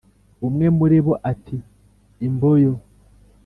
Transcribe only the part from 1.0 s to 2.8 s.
bo ati:"imboyo".